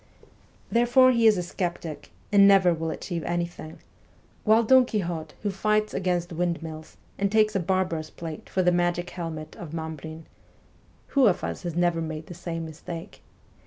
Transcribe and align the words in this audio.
'Therefore 0.71 1.11
he 1.11 1.27
is 1.27 1.37
a 1.37 1.43
sceptic, 1.43 2.09
and 2.31 2.47
never 2.47 2.73
will 2.73 2.89
achieve 2.89 3.23
any 3.23 3.45
thing; 3.45 3.77
while 4.45 4.63
Don 4.63 4.83
Quixote, 4.83 5.35
who 5.43 5.51
fights 5.51 5.93
against 5.93 6.33
wind 6.33 6.63
mills, 6.63 6.97
and 7.19 7.31
takes 7.31 7.55
a 7.55 7.59
barber's 7.59 8.09
plate 8.09 8.49
for 8.49 8.63
the 8.63 8.71
magic 8.71 9.11
helmet 9.11 9.55
of 9.57 9.75
Mambrin 9.75 10.23
(who 11.09 11.27
of 11.27 11.43
us 11.43 11.61
has 11.61 11.75
never 11.75 12.01
made 12.01 12.25
the 12.25 12.33
same 12.33 12.65
mistake?) 12.65 13.21